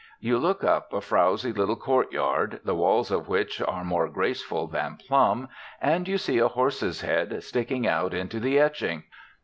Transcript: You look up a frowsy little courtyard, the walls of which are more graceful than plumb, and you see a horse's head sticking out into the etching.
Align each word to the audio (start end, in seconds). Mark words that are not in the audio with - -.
You 0.19 0.39
look 0.39 0.63
up 0.63 0.93
a 0.93 0.99
frowsy 0.99 1.53
little 1.53 1.75
courtyard, 1.75 2.59
the 2.63 2.73
walls 2.73 3.11
of 3.11 3.27
which 3.27 3.61
are 3.61 3.83
more 3.83 4.09
graceful 4.09 4.65
than 4.65 4.97
plumb, 4.97 5.47
and 5.79 6.07
you 6.07 6.17
see 6.17 6.39
a 6.39 6.47
horse's 6.47 7.01
head 7.01 7.43
sticking 7.43 7.85
out 7.85 8.11
into 8.11 8.39
the 8.39 8.57
etching. 8.57 9.03